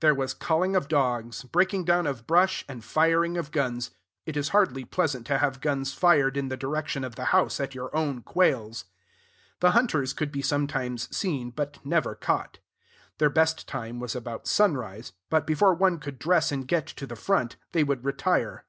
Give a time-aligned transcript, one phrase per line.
[0.00, 3.92] There was calling of dogs, breaking down of brush, and firing of guns.
[4.26, 7.76] It is hardly pleasant to have guns fired in the direction of the house, at
[7.76, 8.86] your own quails.
[9.60, 12.58] The hunters could be sometimes seen, but never caught.
[13.18, 17.14] Their best time was about sunrise; but, before one could dress and get to the
[17.14, 18.64] front, they would retire.